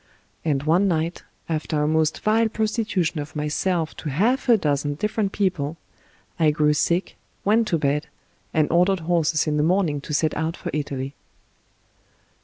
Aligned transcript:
And 0.43 0.63
one 0.63 0.87
night, 0.87 1.21
after 1.47 1.83
a 1.83 1.87
most 1.87 2.21
vile 2.21 2.49
prostitution 2.49 3.19
of 3.19 3.35
myself 3.35 3.95
to 3.97 4.09
half 4.09 4.49
a 4.49 4.57
dozen 4.57 4.95
different 4.95 5.31
people, 5.31 5.77
I 6.39 6.49
grew 6.49 6.73
sick, 6.73 7.17
went 7.45 7.67
to 7.67 7.77
bed, 7.77 8.07
and 8.51 8.67
ordered 8.71 9.01
horses 9.01 9.45
in 9.45 9.57
the 9.57 9.61
morning 9.61 10.01
to 10.01 10.11
set 10.11 10.33
out 10.35 10.57
for 10.57 10.71
Italy. 10.73 11.13